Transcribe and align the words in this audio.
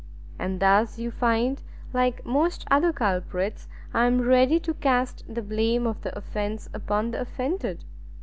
And 0.39 0.59
thus, 0.59 0.97
you 0.97 1.11
find, 1.11 1.61
like 1.93 2.25
most 2.25 2.65
other 2.71 2.91
culprits, 2.91 3.67
I 3.93 4.07
am 4.07 4.19
ready 4.21 4.59
to 4.61 4.73
cast 4.73 5.23
the 5.31 5.43
blame 5.43 5.85
of 5.85 6.01
the 6.01 6.17
offence 6.17 6.67
upon 6.73 7.11
the 7.11 7.21
offended. 7.21 7.83